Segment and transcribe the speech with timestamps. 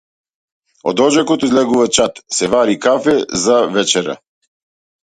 [0.91, 3.15] Од оџакот излегува чад, се вари кафе
[3.45, 4.19] за вечера.